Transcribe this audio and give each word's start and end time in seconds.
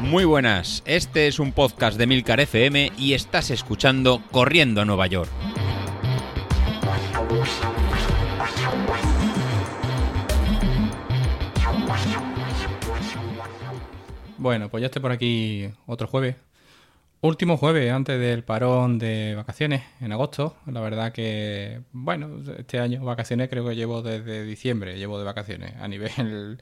Muy 0.00 0.24
buenas, 0.24 0.82
este 0.86 1.26
es 1.26 1.40
un 1.40 1.52
podcast 1.52 1.98
de 1.98 2.06
Milcar 2.06 2.38
FM 2.40 2.92
y 2.96 3.14
estás 3.14 3.50
escuchando 3.50 4.22
Corriendo 4.30 4.80
a 4.80 4.84
Nueva 4.84 5.08
York. 5.08 5.28
Bueno, 14.38 14.68
pues 14.68 14.80
ya 14.80 14.86
estoy 14.86 15.02
por 15.02 15.10
aquí 15.10 15.68
otro 15.86 16.06
jueves. 16.06 16.36
Último 17.20 17.56
jueves 17.56 17.90
antes 17.90 18.20
del 18.20 18.44
parón 18.44 18.98
de 19.00 19.34
vacaciones 19.34 19.82
en 20.00 20.12
agosto. 20.12 20.56
La 20.66 20.80
verdad 20.80 21.10
que, 21.12 21.80
bueno, 21.90 22.42
este 22.56 22.78
año 22.78 23.04
vacaciones 23.04 23.48
creo 23.48 23.66
que 23.68 23.74
llevo 23.74 24.02
desde 24.02 24.44
diciembre, 24.44 24.96
llevo 24.96 25.18
de 25.18 25.24
vacaciones 25.24 25.74
a 25.80 25.88
nivel 25.88 26.58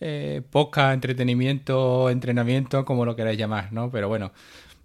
eh, 0.00 0.42
podcast, 0.50 0.94
entretenimiento, 0.94 2.10
entrenamiento, 2.10 2.84
como 2.84 3.04
lo 3.04 3.16
queráis 3.16 3.38
llamar, 3.38 3.72
¿no? 3.72 3.90
Pero 3.90 4.08
bueno, 4.08 4.32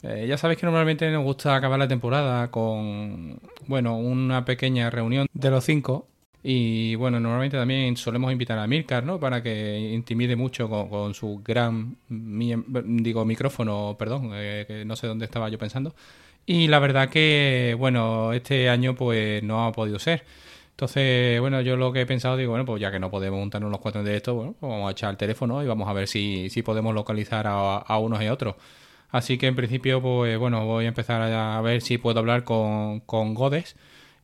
eh, 0.04 0.26
ya 0.28 0.38
sabéis 0.38 0.60
que 0.60 0.66
normalmente 0.66 1.10
nos 1.12 1.24
gusta 1.24 1.56
acabar 1.56 1.80
la 1.80 1.88
temporada 1.88 2.52
con, 2.52 3.40
bueno, 3.68 3.98
una 3.98 4.44
pequeña 4.46 4.90
reunión 4.90 5.28
de 5.34 5.50
los 5.50 5.64
cinco. 5.64 6.08
Y 6.46 6.96
bueno, 6.96 7.22
normalmente 7.22 7.58
también 7.58 7.96
solemos 7.96 8.32
invitar 8.32 8.60
a 8.60 8.68
Milcar, 8.68 9.06
¿no? 9.06 9.18
Para 9.18 9.42
que 9.42 9.80
intimide 9.94 10.36
mucho 10.36 10.70
con, 10.70 11.14
su 11.14 11.42
gran, 11.44 11.96
digo, 12.10 13.24
micrófono, 13.24 13.96
perdón, 13.98 14.32
eh, 14.34 14.66
que 14.68 14.84
no 14.84 14.98
sé 14.98 15.08
dónde 15.08 15.24
estaba 15.26 15.48
yo 15.48 15.58
pensando. 15.58 15.96
Y 16.46 16.68
la 16.68 16.80
verdad 16.80 17.10
que, 17.10 17.76
bueno, 17.80 18.34
este 18.34 18.70
año 18.70 18.96
pues 18.96 19.42
no 19.44 19.66
ha 19.66 19.72
podido 19.72 20.00
ser. 20.00 20.26
Entonces, 20.74 21.40
bueno, 21.40 21.62
yo 21.62 21.78
lo 21.78 21.94
que 21.94 22.02
he 22.02 22.06
pensado, 22.08 22.36
digo, 22.36 22.52
bueno, 22.52 22.66
pues 22.66 22.82
ya 22.82 22.92
que 22.92 23.00
no 23.00 23.12
podemos 23.12 23.40
juntarnos 23.40 23.70
los 23.72 23.80
cuatro 23.80 24.04
de 24.04 24.16
esto, 24.18 24.34
bueno, 24.34 24.56
pues 24.60 24.72
vamos 24.72 24.90
a 24.90 24.92
echar 24.92 25.12
el 25.12 25.18
teléfono 25.18 25.64
y 25.64 25.68
vamos 25.68 25.88
a 25.88 25.94
ver 25.94 26.08
si, 26.08 26.50
si 26.50 26.64
podemos 26.64 26.96
localizar 26.96 27.46
a, 27.48 27.98
unos 28.00 28.22
y 28.24 28.26
a 28.26 28.34
otros. 28.34 28.56
Así 29.10 29.38
que 29.38 29.48
en 29.48 29.56
principio, 29.56 30.02
pues 30.02 30.38
bueno, 30.40 30.66
voy 30.66 30.86
a 30.86 30.88
empezar 30.88 31.22
a 31.22 31.62
ver 31.62 31.82
si 31.82 32.00
puedo 32.00 32.20
hablar 32.20 32.44
con, 32.44 33.02
con 33.02 33.36
Godes 33.36 33.76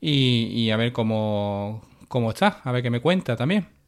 y, 0.01 0.47
y 0.47 0.71
a 0.71 0.77
ver 0.77 0.91
cómo, 0.91 1.83
cómo 2.07 2.31
está, 2.31 2.61
a 2.63 2.71
ver 2.71 2.83
qué 2.83 2.89
me 2.89 3.01
cuenta 3.01 3.35
también. 3.35 3.78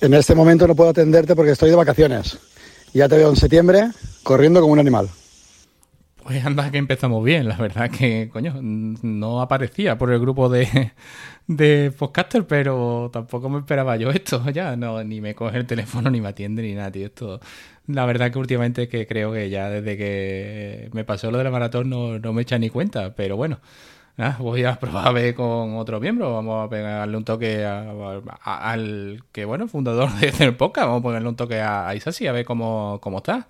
En 0.00 0.14
este 0.14 0.34
momento 0.34 0.66
no 0.66 0.74
puedo 0.74 0.90
atenderte 0.90 1.34
porque 1.34 1.52
estoy 1.52 1.70
de 1.70 1.76
vacaciones. 1.76 2.38
Ya 2.92 3.08
te 3.08 3.16
veo 3.16 3.30
en 3.30 3.36
septiembre 3.36 3.90
corriendo 4.22 4.60
como 4.60 4.72
un 4.72 4.78
animal. 4.78 5.08
Pues 6.22 6.44
anda 6.44 6.70
que 6.70 6.78
empezamos 6.78 7.22
bien, 7.22 7.46
la 7.48 7.56
verdad 7.56 7.90
que, 7.90 8.30
coño, 8.32 8.54
no 8.62 9.42
aparecía 9.42 9.98
por 9.98 10.10
el 10.10 10.18
grupo 10.18 10.48
de, 10.48 10.92
de 11.46 11.92
podcaster, 11.98 12.46
pero 12.46 13.10
tampoco 13.12 13.50
me 13.50 13.58
esperaba 13.58 13.96
yo 13.96 14.10
esto 14.10 14.48
ya, 14.48 14.74
no, 14.74 15.04
ni 15.04 15.20
me 15.20 15.34
coge 15.34 15.58
el 15.58 15.66
teléfono, 15.66 16.10
ni 16.10 16.22
me 16.22 16.28
atiende, 16.28 16.62
ni 16.62 16.74
nada, 16.74 16.90
tío, 16.90 17.06
esto... 17.06 17.40
La 17.86 18.06
verdad 18.06 18.32
que 18.32 18.38
últimamente 18.38 18.88
que 18.88 19.06
creo 19.06 19.30
que 19.34 19.50
ya 19.50 19.68
desde 19.68 19.98
que 19.98 20.88
me 20.94 21.04
pasó 21.04 21.30
lo 21.30 21.36
de 21.36 21.44
la 21.44 21.50
maratón 21.50 21.90
no, 21.90 22.18
no 22.18 22.32
me 22.32 22.40
echa 22.40 22.58
ni 22.58 22.70
cuenta, 22.70 23.14
pero 23.14 23.36
bueno, 23.36 23.60
Ah, 24.16 24.36
voy 24.38 24.62
a 24.64 24.76
probar 24.78 25.08
a 25.08 25.12
ver 25.12 25.34
con 25.34 25.76
otro 25.76 25.98
miembro. 26.00 26.32
Vamos 26.32 26.64
a 26.64 26.70
pegarle 26.70 27.16
un 27.16 27.24
toque 27.24 27.64
al 27.64 29.24
que, 29.32 29.44
bueno, 29.44 29.66
fundador 29.66 30.12
de 30.14 30.32
el 30.44 30.56
podcast. 30.56 30.86
Vamos 30.86 31.00
a 31.00 31.02
ponerle 31.02 31.28
un 31.28 31.36
toque 31.36 31.60
a, 31.60 31.88
a 31.88 31.94
Isasi 31.96 32.26
a 32.28 32.32
ver 32.32 32.44
cómo, 32.44 33.00
cómo 33.02 33.18
está. 33.18 33.48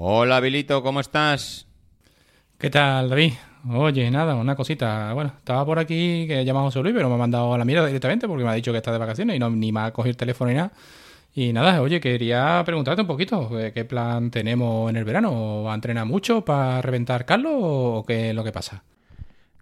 Hola, 0.00 0.38
Vilito, 0.38 0.80
¿cómo 0.80 1.00
estás? 1.00 1.66
¿Qué 2.56 2.70
tal, 2.70 3.10
David? 3.10 3.32
Oye, 3.68 4.08
nada, 4.12 4.36
una 4.36 4.54
cosita. 4.54 5.12
Bueno, 5.12 5.32
estaba 5.36 5.66
por 5.66 5.80
aquí 5.80 6.24
que 6.28 6.38
he 6.38 6.44
llamado 6.44 6.66
a 6.66 6.68
José 6.68 6.80
Luis, 6.84 6.94
pero 6.94 7.08
me 7.08 7.16
ha 7.16 7.18
mandado 7.18 7.52
a 7.52 7.58
la 7.58 7.64
mierda 7.64 7.84
directamente 7.84 8.28
porque 8.28 8.44
me 8.44 8.50
ha 8.50 8.54
dicho 8.54 8.70
que 8.70 8.78
está 8.78 8.92
de 8.92 8.98
vacaciones 8.98 9.34
y 9.34 9.40
no 9.40 9.50
ni 9.50 9.72
me 9.72 9.80
ha 9.80 9.90
cogido 9.92 10.10
el 10.10 10.16
teléfono 10.16 10.50
ni 10.50 10.56
nada. 10.56 10.70
Y 11.34 11.52
nada, 11.52 11.82
oye, 11.82 11.98
quería 11.98 12.62
preguntarte 12.64 13.02
un 13.02 13.08
poquito, 13.08 13.50
¿qué 13.74 13.84
plan 13.84 14.30
tenemos 14.30 14.88
en 14.88 14.98
el 14.98 15.04
verano? 15.04 15.64
¿Va 15.64 15.72
a 15.72 15.74
entrenar 15.74 16.06
mucho 16.06 16.44
para 16.44 16.80
reventar 16.80 17.24
Carlos 17.24 17.54
o 17.56 18.04
qué 18.06 18.28
es 18.30 18.36
lo 18.36 18.44
que 18.44 18.52
pasa? 18.52 18.84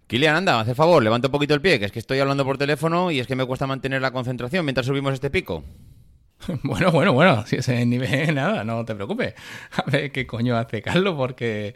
Kilian, 0.05 0.35
anda, 0.35 0.59
hace 0.59 0.75
favor, 0.75 1.01
levanta 1.01 1.29
un 1.29 1.31
poquito 1.31 1.55
el 1.55 1.61
pie, 1.61 1.79
que 1.79 1.85
es 1.85 1.91
que 1.91 1.97
estoy 1.97 2.19
hablando 2.19 2.45
por 2.45 2.59
teléfono 2.59 3.09
y 3.09 3.19
es 3.19 3.25
que 3.25 3.35
me 3.35 3.45
cuesta 3.45 3.65
mantener 3.65 4.03
la 4.03 4.11
concentración 4.11 4.63
mientras 4.63 4.85
subimos 4.85 5.15
este 5.15 5.31
pico. 5.31 5.63
Bueno, 6.63 6.91
bueno, 6.91 7.13
bueno, 7.13 7.45
si 7.45 7.57
ese 7.57 7.85
nivel, 7.85 8.35
nada, 8.35 8.63
no 8.63 8.85
te 8.85 8.95
preocupes. 8.95 9.33
A 9.75 9.89
ver 9.89 10.11
qué 10.11 10.25
coño 10.27 10.57
hace 10.57 10.81
Carlos, 10.81 11.15
porque 11.15 11.75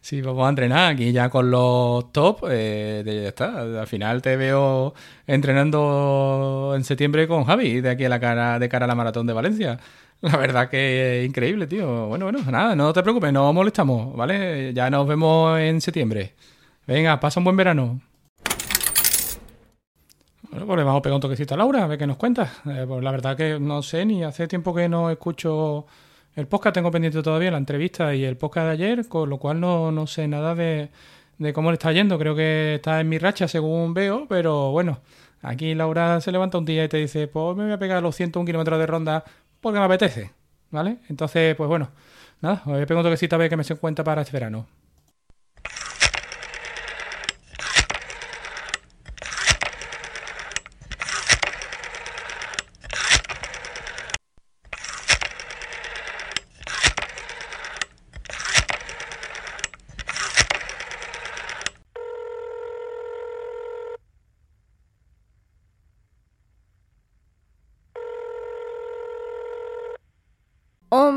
si 0.00 0.20
vamos 0.20 0.46
a 0.46 0.50
entrenar 0.50 0.92
aquí 0.92 1.12
ya 1.12 1.28
con 1.30 1.50
los 1.50 2.12
top, 2.12 2.46
eh, 2.50 3.02
ya 3.04 3.28
está. 3.28 3.60
Al 3.80 3.86
final 3.86 4.22
te 4.22 4.36
veo 4.36 4.94
entrenando 5.26 6.72
en 6.76 6.84
septiembre 6.84 7.26
con 7.28 7.44
Javi, 7.44 7.80
de 7.80 7.90
aquí 7.90 8.04
a 8.04 8.08
la 8.08 8.20
cara, 8.20 8.58
de 8.58 8.68
cara 8.68 8.84
a 8.84 8.88
la 8.88 8.94
maratón 8.94 9.26
de 9.26 9.32
Valencia. 9.32 9.78
La 10.20 10.36
verdad 10.36 10.68
que 10.68 11.20
es 11.20 11.26
increíble, 11.28 11.66
tío. 11.66 12.06
Bueno, 12.06 12.26
bueno, 12.26 12.38
nada, 12.50 12.76
no 12.76 12.92
te 12.92 13.02
preocupes, 13.02 13.32
no 13.32 13.52
molestamos, 13.52 14.14
¿vale? 14.16 14.72
Ya 14.72 14.88
nos 14.88 15.06
vemos 15.06 15.58
en 15.58 15.80
septiembre. 15.80 16.34
Venga, 16.86 17.18
pasa 17.20 17.40
un 17.40 17.44
buen 17.44 17.56
verano. 17.56 18.00
Bueno, 20.52 20.66
pues 20.66 20.76
le 20.76 20.84
vamos 20.84 20.98
a 20.98 21.02
pegar 21.02 21.14
un 21.14 21.20
toquecito 21.22 21.54
a 21.54 21.56
Laura, 21.56 21.82
a 21.82 21.86
ver 21.86 21.98
qué 21.98 22.06
nos 22.06 22.18
cuenta. 22.18 22.52
Eh, 22.66 22.84
pues 22.86 23.02
la 23.02 23.10
verdad 23.10 23.34
que 23.38 23.58
no 23.58 23.80
sé, 23.82 24.04
ni 24.04 24.22
hace 24.22 24.46
tiempo 24.46 24.74
que 24.74 24.86
no 24.86 25.08
escucho 25.10 25.86
el 26.36 26.46
podcast, 26.46 26.74
tengo 26.74 26.90
pendiente 26.90 27.22
todavía 27.22 27.50
la 27.50 27.56
entrevista 27.56 28.14
y 28.14 28.22
el 28.24 28.36
podcast 28.36 28.66
de 28.66 28.72
ayer, 28.72 29.08
con 29.08 29.30
lo 29.30 29.38
cual 29.38 29.60
no, 29.60 29.90
no 29.90 30.06
sé 30.06 30.28
nada 30.28 30.54
de, 30.54 30.90
de 31.38 31.52
cómo 31.54 31.70
le 31.70 31.76
está 31.76 31.90
yendo. 31.92 32.18
Creo 32.18 32.36
que 32.36 32.74
está 32.74 33.00
en 33.00 33.08
mi 33.08 33.16
racha 33.16 33.48
según 33.48 33.94
veo, 33.94 34.26
pero 34.28 34.72
bueno, 34.72 35.00
aquí 35.40 35.74
Laura 35.74 36.20
se 36.20 36.30
levanta 36.30 36.58
un 36.58 36.66
día 36.66 36.84
y 36.84 36.88
te 36.88 36.98
dice, 36.98 37.28
pues 37.28 37.56
me 37.56 37.64
voy 37.64 37.72
a 37.72 37.78
pegar 37.78 38.02
los 38.02 38.14
101 38.14 38.44
kilómetros 38.44 38.78
de 38.78 38.86
ronda 38.86 39.24
porque 39.58 39.78
me 39.78 39.86
apetece, 39.86 40.32
¿vale? 40.70 40.98
Entonces, 41.08 41.56
pues 41.56 41.66
bueno, 41.66 41.88
nada, 42.42 42.62
a 42.66 42.72
pegar 42.86 42.98
un 42.98 43.04
toquecito 43.04 43.36
a 43.36 43.38
ver 43.38 43.48
qué 43.48 43.56
me 43.56 43.64
se 43.64 43.76
cuenta 43.76 44.04
para 44.04 44.20
este 44.20 44.32
verano. 44.32 44.66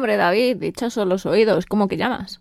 Hombre, 0.06 0.18
David, 0.18 0.58
dichosos 0.58 1.08
los 1.08 1.26
oídos, 1.26 1.66
¿cómo 1.66 1.88
que 1.88 1.98
llamas? 1.98 2.40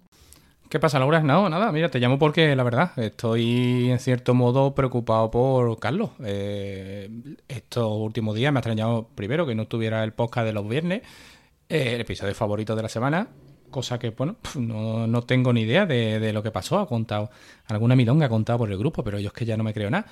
¿Qué 0.68 0.78
pasa, 0.78 0.98
Laura? 0.98 1.22
No, 1.22 1.48
nada, 1.48 1.72
mira, 1.72 1.88
te 1.88 1.98
llamo 1.98 2.18
porque 2.18 2.54
la 2.54 2.62
verdad 2.62 2.90
estoy 2.98 3.90
en 3.90 3.98
cierto 4.00 4.34
modo 4.34 4.74
preocupado 4.74 5.30
por 5.30 5.78
Carlos. 5.78 6.10
Eh, 6.22 7.08
estos 7.48 7.90
últimos 7.90 8.34
días 8.34 8.52
me 8.52 8.58
ha 8.58 8.60
extrañado 8.60 9.08
primero 9.14 9.46
que 9.46 9.54
no 9.54 9.66
tuviera 9.66 10.04
el 10.04 10.12
podcast 10.12 10.46
de 10.46 10.52
los 10.52 10.68
viernes, 10.68 11.00
eh, 11.70 11.94
el 11.94 12.02
episodio 12.02 12.34
favorito 12.34 12.76
de 12.76 12.82
la 12.82 12.90
semana, 12.90 13.28
cosa 13.70 13.98
que, 13.98 14.10
bueno, 14.10 14.36
no, 14.58 15.22
tengo 15.22 15.50
ni 15.54 15.62
idea 15.62 15.86
de, 15.86 16.20
de, 16.20 16.34
lo 16.34 16.42
que 16.42 16.50
pasó. 16.50 16.80
Ha 16.80 16.86
contado 16.86 17.30
alguna 17.68 17.96
milonga, 17.96 18.26
ha 18.26 18.28
contado 18.28 18.58
por 18.58 18.70
el 18.70 18.76
grupo, 18.76 19.02
pero 19.02 19.18
yo 19.18 19.28
es 19.28 19.32
que 19.32 19.46
ya 19.46 19.56
no 19.56 19.64
me 19.64 19.72
creo 19.72 19.88
nada. 19.88 20.04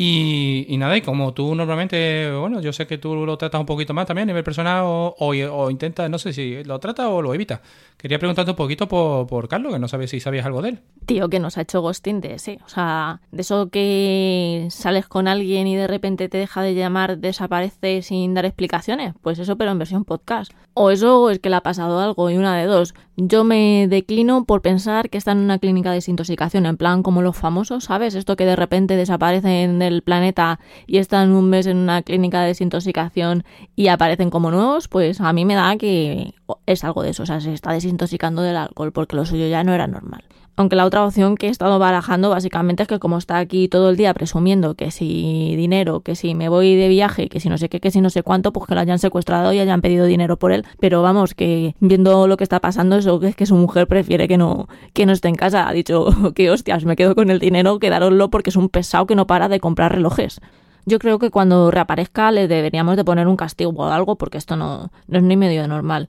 Y, 0.00 0.76
nada, 0.78 0.96
y 0.96 1.00
como 1.00 1.34
tú 1.34 1.56
normalmente, 1.56 2.30
bueno, 2.30 2.60
yo 2.60 2.72
sé 2.72 2.86
que 2.86 2.98
tú 2.98 3.16
lo 3.26 3.36
tratas 3.36 3.58
un 3.60 3.66
poquito 3.66 3.94
más 3.94 4.06
también 4.06 4.28
a 4.28 4.30
nivel 4.30 4.44
personal 4.44 4.84
o, 4.84 5.16
o, 5.18 5.30
o 5.32 5.70
intentas, 5.72 6.08
no 6.08 6.18
sé 6.18 6.32
si 6.32 6.62
lo 6.62 6.78
tratas 6.78 7.06
o 7.06 7.20
lo 7.20 7.34
evitas. 7.34 7.60
Quería 7.96 8.20
preguntarte 8.20 8.52
un 8.52 8.56
poquito 8.56 8.86
por, 8.86 9.26
por 9.26 9.48
Carlos, 9.48 9.72
que 9.72 9.80
no 9.80 9.88
sabes 9.88 10.10
si 10.10 10.20
sabías 10.20 10.46
algo 10.46 10.62
de 10.62 10.68
él. 10.68 10.78
Tío, 11.06 11.28
que 11.28 11.40
nos 11.40 11.58
ha 11.58 11.62
hecho 11.62 11.80
ghosting 11.80 12.20
de 12.20 12.34
ese. 12.34 12.60
O 12.64 12.68
sea, 12.68 13.20
de 13.32 13.40
eso 13.40 13.70
que 13.70 14.68
sales 14.70 15.08
con 15.08 15.26
alguien 15.26 15.66
y 15.66 15.74
de 15.74 15.88
repente 15.88 16.28
te 16.28 16.38
deja 16.38 16.62
de 16.62 16.76
llamar, 16.76 17.18
desaparece 17.18 18.02
sin 18.02 18.34
dar 18.34 18.44
explicaciones. 18.44 19.14
Pues 19.20 19.40
eso, 19.40 19.56
pero 19.56 19.72
en 19.72 19.78
versión 19.78 20.04
podcast. 20.04 20.52
O 20.74 20.92
eso 20.92 21.28
es 21.30 21.40
que 21.40 21.50
le 21.50 21.56
ha 21.56 21.60
pasado 21.60 21.98
algo 21.98 22.30
y 22.30 22.36
una 22.36 22.56
de 22.56 22.66
dos. 22.66 22.94
Yo 23.16 23.42
me 23.42 23.88
declino 23.88 24.44
por 24.44 24.62
pensar 24.62 25.10
que 25.10 25.18
está 25.18 25.32
en 25.32 25.38
una 25.38 25.58
clínica 25.58 25.88
de 25.90 25.96
desintoxicación, 25.96 26.66
en 26.66 26.76
plan 26.76 27.02
como 27.02 27.20
los 27.20 27.36
famosos, 27.36 27.82
¿sabes? 27.82 28.14
Esto 28.14 28.36
que 28.36 28.46
de 28.46 28.54
repente 28.54 28.94
desaparecen 28.94 29.82
del 29.88 30.02
planeta 30.02 30.60
y 30.86 30.98
están 30.98 31.32
un 31.32 31.50
mes 31.50 31.66
en 31.66 31.76
una 31.76 32.02
clínica 32.02 32.40
de 32.40 32.48
desintoxicación 32.48 33.44
y 33.76 33.88
aparecen 33.88 34.30
como 34.30 34.50
nuevos, 34.50 34.88
pues 34.88 35.20
a 35.20 35.32
mí 35.32 35.44
me 35.44 35.54
da 35.54 35.76
que 35.76 36.34
es 36.66 36.84
algo 36.84 37.02
de 37.02 37.10
eso. 37.10 37.22
O 37.22 37.26
sea, 37.26 37.40
se 37.40 37.52
está 37.52 37.72
desintoxicando 37.72 38.42
del 38.42 38.56
alcohol 38.56 38.92
porque 38.92 39.16
lo 39.16 39.24
suyo 39.24 39.46
ya 39.46 39.64
no 39.64 39.72
era 39.72 39.86
normal. 39.86 40.24
Aunque 40.58 40.74
la 40.74 40.86
otra 40.86 41.04
opción 41.04 41.36
que 41.36 41.46
he 41.46 41.50
estado 41.50 41.78
barajando 41.78 42.30
básicamente 42.30 42.82
es 42.82 42.88
que 42.88 42.98
como 42.98 43.16
está 43.16 43.38
aquí 43.38 43.68
todo 43.68 43.90
el 43.90 43.96
día 43.96 44.12
presumiendo 44.12 44.74
que 44.74 44.90
si 44.90 45.54
dinero, 45.54 46.00
que 46.00 46.16
si 46.16 46.34
me 46.34 46.48
voy 46.48 46.74
de 46.74 46.88
viaje, 46.88 47.28
que 47.28 47.38
si 47.38 47.48
no 47.48 47.58
sé 47.58 47.68
qué, 47.68 47.78
que 47.78 47.92
si 47.92 48.00
no 48.00 48.10
sé 48.10 48.24
cuánto, 48.24 48.52
pues 48.52 48.66
que 48.66 48.74
lo 48.74 48.80
hayan 48.80 48.98
secuestrado 48.98 49.52
y 49.52 49.60
hayan 49.60 49.80
pedido 49.80 50.04
dinero 50.04 50.36
por 50.36 50.50
él. 50.50 50.66
Pero 50.80 51.00
vamos, 51.00 51.34
que 51.34 51.76
viendo 51.78 52.26
lo 52.26 52.36
que 52.36 52.42
está 52.42 52.58
pasando, 52.58 52.96
eso 52.96 53.22
es 53.22 53.36
que 53.36 53.46
su 53.46 53.54
mujer 53.54 53.86
prefiere 53.86 54.26
que 54.26 54.36
no, 54.36 54.66
que 54.94 55.06
no 55.06 55.12
esté 55.12 55.28
en 55.28 55.36
casa. 55.36 55.68
Ha 55.68 55.72
dicho 55.72 56.08
que 56.34 56.50
hostias, 56.50 56.84
me 56.84 56.96
quedo 56.96 57.14
con 57.14 57.30
el 57.30 57.38
dinero, 57.38 57.78
quedároslo 57.78 58.28
porque 58.28 58.50
es 58.50 58.56
un 58.56 58.68
pesado 58.68 59.06
que 59.06 59.14
no 59.14 59.28
para 59.28 59.48
de 59.48 59.60
comprar 59.60 59.92
relojes. 59.92 60.40
Yo 60.86 60.98
creo 60.98 61.20
que 61.20 61.30
cuando 61.30 61.70
reaparezca 61.70 62.32
le 62.32 62.48
deberíamos 62.48 62.96
de 62.96 63.04
poner 63.04 63.28
un 63.28 63.36
castigo 63.36 63.70
o 63.76 63.84
algo 63.84 64.16
porque 64.16 64.38
esto 64.38 64.56
no, 64.56 64.90
no 65.06 65.18
es 65.18 65.22
ni 65.22 65.36
medio 65.36 65.68
normal. 65.68 66.08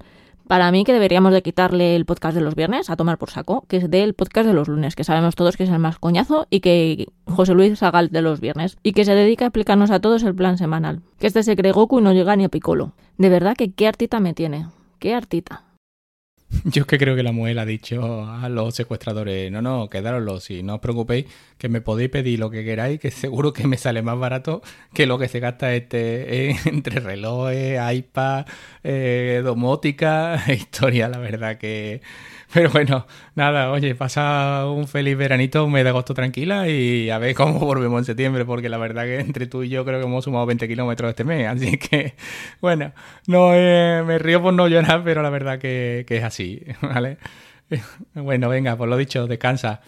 Para 0.50 0.72
mí 0.72 0.84
que 0.84 0.94
deberíamos 0.94 1.32
de 1.32 1.44
quitarle 1.44 1.96
el 1.96 2.06
podcast 2.06 2.34
de 2.34 2.42
los 2.42 2.56
viernes 2.56 2.90
a 2.90 2.96
tomar 2.96 3.20
por 3.20 3.30
saco, 3.30 3.66
que 3.68 3.78
es 3.78 3.88
del 3.88 4.16
podcast 4.16 4.48
de 4.48 4.54
los 4.56 4.68
lunes, 4.68 4.96
que 4.96 5.04
sabemos 5.04 5.36
todos 5.36 5.56
que 5.56 5.66
es 5.66 5.70
el 5.70 5.78
más 5.78 6.00
coñazo 6.00 6.48
y 6.50 6.62
que 6.62 7.06
José 7.28 7.54
Luis 7.54 7.84
haga 7.84 8.00
el 8.00 8.10
de 8.10 8.24
los 8.24 8.40
viernes 8.40 8.76
y 8.82 8.94
que 8.94 9.06
se 9.06 9.14
dedica 9.14 9.46
a 9.46 9.50
explicarnos 9.50 9.92
a 9.92 10.00
todos 10.00 10.24
el 10.24 10.34
plan 10.34 10.58
semanal. 10.58 11.04
Que 11.20 11.28
este 11.28 11.44
se 11.44 11.56
cree 11.56 11.72
Goku 11.72 12.00
y 12.00 12.02
no 12.02 12.14
llega 12.14 12.36
ni 12.36 12.46
a 12.46 12.50
Piccolo. 12.50 12.94
De 13.20 13.30
verdad 13.30 13.56
que 13.56 13.74
qué 13.74 13.88
artita 13.88 14.20
me 14.20 14.34
tiene. 14.34 14.66
Qué 14.98 15.14
artita. 15.14 15.69
Yo 16.66 16.82
es 16.82 16.88
que 16.88 16.98
creo 16.98 17.16
que 17.16 17.24
la 17.24 17.32
mujer 17.32 17.60
ha 17.60 17.66
dicho 17.66 18.26
a 18.26 18.50
los 18.50 18.76
secuestradores, 18.76 19.52
no, 19.52 19.62
no, 19.62 19.90
quedároslo, 19.90 20.40
si 20.40 20.64
no 20.64 20.76
os 20.76 20.80
preocupéis, 20.82 21.26
que 21.58 21.70
me 21.70 21.82
podéis 21.82 22.10
pedir 22.10 22.40
lo 22.40 22.50
que 22.50 22.64
queráis, 22.64 23.00
que 23.00 23.12
seguro 23.12 23.54
que 23.54 23.68
me 23.68 23.78
sale 23.78 24.02
más 24.02 24.18
barato 24.18 24.62
que 24.94 25.06
lo 25.06 25.18
que 25.20 25.28
se 25.28 25.40
gasta 25.40 25.74
este 25.74 26.52
entre 26.66 27.00
relojes, 27.00 27.80
iPad, 27.94 28.46
eh, 28.84 29.42
domótica, 29.44 30.44
historia, 30.48 31.08
la 31.10 31.20
verdad 31.20 31.58
que... 31.58 32.02
Pero 32.52 32.72
bueno, 32.72 33.06
nada, 33.36 33.72
oye, 33.72 33.94
pasa 33.94 34.66
un 34.68 34.88
feliz 34.88 35.16
veranito, 35.16 35.66
un 35.66 35.72
mes 35.72 35.84
de 35.84 35.92
agosto 35.92 36.16
tranquila 36.16 36.68
y 36.68 37.12
a 37.12 37.20
ver 37.20 37.36
cómo 37.36 37.60
volvemos 37.60 38.00
en 38.00 38.06
septiembre, 38.06 38.44
porque 38.44 38.70
la 38.70 38.80
verdad 38.80 39.04
que 39.04 39.20
entre 39.20 39.46
tú 39.46 39.62
y 39.62 39.70
yo 39.70 39.86
creo 39.86 40.00
que 40.00 40.08
hemos 40.08 40.24
sumado 40.24 40.48
20 40.48 40.68
kilómetros 40.68 41.10
este 41.10 41.24
mes, 41.24 41.48
así 41.48 41.78
que, 41.78 42.16
bueno, 42.60 42.92
no 43.28 43.52
eh, 43.54 44.04
me 44.04 44.18
río 44.18 44.42
por 44.42 44.56
no 44.56 44.68
llorar, 44.68 45.04
pero 45.04 45.22
la 45.22 45.30
verdad 45.30 45.60
que, 45.60 46.06
que 46.08 46.18
es 46.18 46.24
así, 46.24 46.49
Bueno, 48.14 48.50
venga, 48.50 48.76
por 48.76 48.88
lo 48.88 48.98
dicho, 48.98 49.28
descansa. 49.28 49.82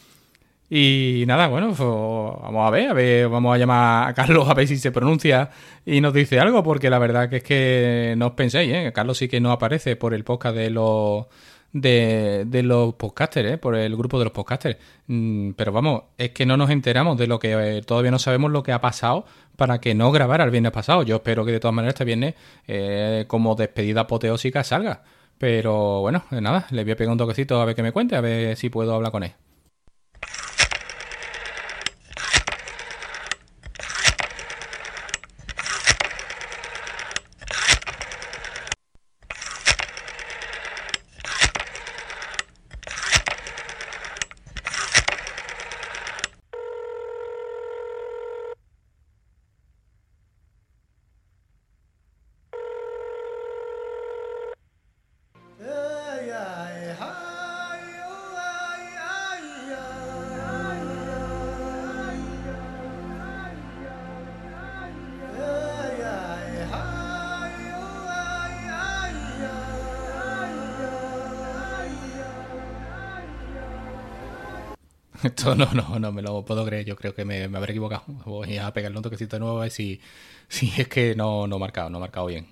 Y 0.70 1.26
nada, 1.28 1.48
bueno, 1.48 1.68
pues 1.68 1.80
vamos 1.80 2.66
a 2.66 2.70
ver, 2.70 2.90
a 2.90 2.94
ver, 2.94 3.28
vamos 3.28 3.54
a 3.54 3.58
llamar 3.58 4.10
a 4.10 4.14
Carlos 4.14 4.48
a 4.48 4.54
ver 4.54 4.68
si 4.68 4.78
se 4.78 4.92
pronuncia 4.92 5.50
y 5.86 6.00
nos 6.00 6.14
dice 6.14 6.40
algo, 6.40 6.64
porque 6.64 6.90
la 6.90 6.98
verdad 6.98 7.30
que 7.30 7.38
es 7.38 7.44
que 7.44 8.14
no 8.18 8.28
os 8.28 8.34
penséis, 8.34 8.72
¿eh? 8.74 8.92
Carlos 8.94 9.18
sí 9.18 9.28
que 9.28 9.42
no 9.42 9.52
aparece 9.52 9.98
por 9.98 10.14
el 10.14 10.24
podcast 10.24 10.56
de 10.56 10.70
los 10.70 11.26
de, 11.74 12.44
de 12.48 12.64
los 12.64 12.94
podcasters, 12.96 13.52
¿eh? 13.52 13.58
por 13.58 13.76
el 13.76 13.96
grupo 13.96 14.18
de 14.20 14.26
los 14.26 14.34
podcasters. 14.34 14.78
Mm, 15.08 15.52
pero 15.52 15.72
vamos, 15.72 16.04
es 16.18 16.32
que 16.32 16.46
no 16.46 16.58
nos 16.58 16.70
enteramos 16.70 17.18
de 17.18 17.28
lo 17.28 17.40
que 17.40 17.78
eh, 17.78 17.82
todavía 17.82 18.12
no 18.12 18.20
sabemos 18.20 18.52
lo 18.52 18.64
que 18.64 18.72
ha 18.72 18.82
pasado 18.82 19.26
para 19.56 19.80
que 19.80 19.94
no 19.94 20.12
grabara 20.12 20.44
el 20.44 20.52
viernes 20.52 20.72
pasado. 20.72 21.04
Yo 21.04 21.18
espero 21.18 21.46
que 21.46 21.52
de 21.52 21.60
todas 21.60 21.76
maneras 21.76 21.96
este 21.96 22.06
viernes, 22.06 22.36
eh, 22.68 23.26
como 23.28 23.56
despedida 23.56 24.02
apoteósica, 24.02 24.64
salga. 24.64 25.04
Pero 25.38 26.02
bueno, 26.02 26.24
nada, 26.32 26.68
le 26.72 26.84
voy 26.84 26.92
a 26.94 26.96
pegar 26.96 27.12
un 27.12 27.18
toquecito 27.18 27.62
a 27.62 27.66
ver 27.66 27.76
qué 27.76 27.84
me 27.84 27.92
cuente, 27.92 28.16
a 28.16 28.22
ver 28.22 28.56
si 28.58 28.70
puedo 28.70 28.94
hablar 28.94 29.12
con 29.12 29.24
él. 29.24 29.34
Esto 75.24 75.56
no, 75.56 75.66
no, 75.74 76.00
no 76.00 76.12
me 76.12 76.22
lo 76.22 76.44
puedo 76.46 76.66
creer. 76.66 76.86
Yo 76.86 76.96
creo 76.96 77.14
que 77.14 77.26
me, 77.26 77.48
me 77.48 77.58
habré 77.58 77.72
equivocado. 77.74 78.04
Voy 78.26 78.58
a 78.58 78.72
pegarle 78.74 78.98
un 78.98 79.04
toquecito 79.04 79.36
de 79.36 79.40
nuevo 79.42 79.58
a 79.60 79.62
ver 79.64 79.72
si, 79.72 80.00
si 80.48 80.72
es 80.78 80.88
que 80.88 81.16
no, 81.16 81.48
no 81.48 81.58
he 81.58 81.60
marcado, 81.60 81.90
no 81.90 81.98
he 81.98 82.02
marcado 82.02 82.26
bien. 82.28 82.48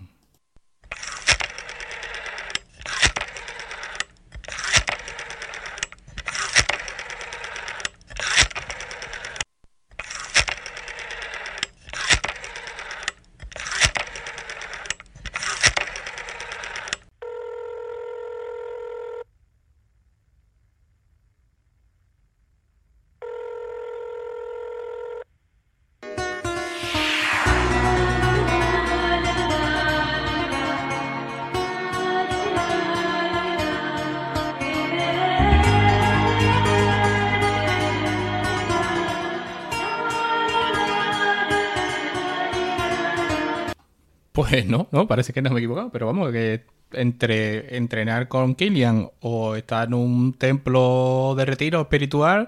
Pues 44.31 44.65
no, 44.65 44.87
no, 44.91 45.07
parece 45.07 45.33
que 45.33 45.41
no 45.41 45.49
me 45.49 45.57
he 45.57 45.59
equivocado, 45.59 45.89
pero 45.91 46.05
vamos, 46.05 46.31
que 46.31 46.65
entre 46.91 47.77
entrenar 47.77 48.27
con 48.27 48.55
Killian 48.55 49.09
o 49.21 49.55
estar 49.55 49.87
en 49.87 49.93
un 49.93 50.33
templo 50.33 51.35
de 51.37 51.45
retiro 51.45 51.81
espiritual, 51.81 52.47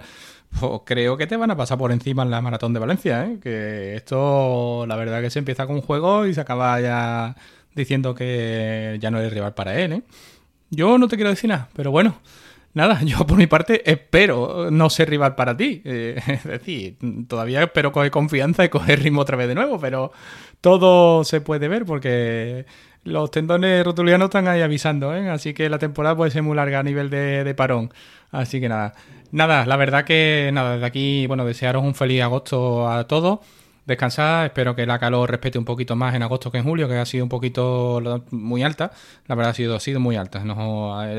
pues 0.60 0.82
creo 0.86 1.18
que 1.18 1.28
te 1.28 1.38
van 1.38 1.52
a 1.52 1.58
pasar 1.58 1.78
por 1.78 1.92
encima 1.92 2.24
en 2.24 2.32
la 2.32 2.42
maratón 2.42 2.74
de 2.74 2.80
Valencia, 2.80 3.26
¿eh? 3.26 3.40
Que 3.42 3.96
esto, 3.96 4.86
la 4.88 4.96
verdad 4.96 5.22
que 5.22 5.30
se 5.30 5.40
empieza 5.40 5.66
con 5.68 5.78
un 5.78 5.82
juego 5.82 6.26
y 6.26 6.34
se 6.34 6.42
acaba 6.42 6.80
ya 6.82 7.36
diciendo 7.76 8.16
que 8.16 8.98
ya 9.00 9.12
no 9.12 9.20
eres 9.20 9.34
rival 9.34 9.54
para 9.54 9.80
él, 9.80 9.94
¿eh? 9.94 10.04
Yo 10.70 10.98
no 10.98 11.08
te 11.08 11.16
quiero 11.18 11.30
decir 11.30 11.50
nada, 11.50 11.70
pero 11.74 11.92
bueno, 11.92 12.16
nada, 12.74 13.01
yo 13.06 13.25
por 13.25 13.38
mi 13.38 13.48
parte 13.48 13.90
espero 13.90 14.70
no 14.72 14.90
ser 14.90 15.10
rival 15.10 15.36
para 15.36 15.56
ti. 15.56 15.82
Eh, 15.86 16.22
es 16.28 16.44
decir, 16.44 16.98
todavía 17.28 17.63
espero 17.63 17.92
coger 17.92 18.12
confianza 18.12 18.66
y 18.66 18.70
coger 18.70 19.01
ritmo 19.01 19.22
otra 19.22 19.38
vez 19.38 19.48
de 19.48 19.56
nuevo, 19.56 19.80
pero 19.80 20.12
todo 20.62 21.24
se 21.24 21.42
puede 21.42 21.68
ver 21.68 21.86
porque 21.86 22.66
los 23.04 23.32
tendones 23.32 23.84
rotulianos 23.84 24.25
están 24.25 24.48
ahí 24.48 24.62
avisando, 24.62 25.16
¿eh? 25.16 25.30
así 25.30 25.54
que 25.54 25.70
la 25.70 25.80
temporada 25.80 26.16
puede 26.16 26.32
ser 26.32 26.44
muy 26.44 26.56
larga 26.56 26.80
a 26.80 26.84
nivel 26.84 27.10
de, 27.10 27.44
de, 27.44 27.56
parón. 27.56 27.92
Así 28.32 28.62
que 28.62 28.70
nada, 28.70 28.94
nada, 29.32 29.66
la 29.66 29.75
verdad 29.75 30.06
que 30.06 30.51
nada, 30.54 30.74
desde 30.74 30.86
aquí, 30.86 31.28
bueno, 31.28 31.46
desearos 31.46 31.84
un 31.84 31.96
feliz 31.96 32.22
agosto 32.22 32.88
a 32.88 33.08
todos. 33.08 33.40
Descansad, 33.86 34.46
espero 34.46 34.76
que 34.76 34.86
la 34.86 35.00
calor 35.00 35.30
respete 35.30 35.58
un 35.58 35.66
poquito 35.66 35.96
más 35.96 36.14
en 36.14 36.22
agosto 36.22 36.52
que 36.52 36.60
en 36.60 36.64
julio, 36.64 36.88
que 36.88 36.96
ha 36.96 37.06
sido 37.06 37.26
un 37.26 37.30
poquito 37.30 38.24
muy 38.30 38.64
alta. 38.64 38.92
La 39.28 39.36
verdad 39.36 39.52
ha 39.52 39.54
sido, 39.56 39.76
ha 39.76 39.80
sido 39.80 40.00
muy 40.00 40.16
alta. 40.16 40.44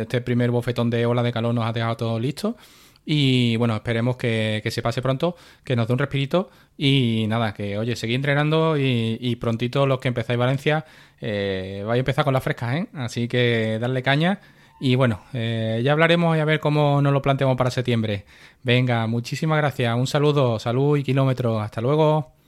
Este 0.01 0.21
primer 0.21 0.51
bofetón 0.51 0.89
de 0.89 1.05
ola 1.07 1.23
de 1.23 1.33
calor 1.33 1.55
nos 1.55 1.65
ha 1.65 1.73
dejado 1.73 1.97
todo 1.97 2.21
listo. 2.21 2.57
Y 3.05 3.57
bueno, 3.57 3.75
esperemos 3.75 4.17
que, 4.17 4.61
que, 4.63 4.71
se 4.71 4.81
pase 4.81 5.03
pronto, 5.03 5.37
que 5.65 5.75
nos 5.75 5.89
dé 5.89 5.93
un 5.93 5.99
respirito. 5.99 6.51
Y 6.79 7.27
nada, 7.29 7.53
que 7.53 7.79
oye, 7.79 7.97
seguid 7.97 8.15
entrenando 8.17 8.77
y, 8.79 9.37
prontito 9.41 9.87
los 9.87 9.99
que 9.99 10.09
empezáis 10.09 10.39
Valencia, 10.39 10.85
eh, 11.21 11.83
vais 11.87 11.97
a 11.97 12.01
empezar 12.01 12.25
con 12.25 12.35
las 12.35 12.45
frescas, 12.45 12.77
¿eh? 12.77 12.89
Así 12.95 13.29
que 13.29 13.79
darle 13.81 14.03
caña. 14.03 14.41
Y 14.81 14.95
bueno, 14.97 15.21
eh, 15.33 15.81
ya 15.85 15.93
hablaremos 15.93 16.37
y 16.37 16.41
a 16.41 16.45
ver 16.45 16.61
cómo 16.61 17.03
nos 17.03 17.13
lo 17.13 17.23
planteamos 17.23 17.57
para 17.57 17.71
septiembre. 17.71 18.25
Venga, 18.63 19.07
muchísimas 19.07 19.59
gracias. 19.59 19.97
Un 19.97 20.07
saludo, 20.07 20.59
salud 20.59 20.97
y 20.97 21.03
kilómetros. 21.05 21.63
Hasta 21.63 21.81
luego. 21.81 22.42